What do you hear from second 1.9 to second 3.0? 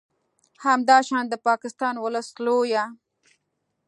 ولس لویه ب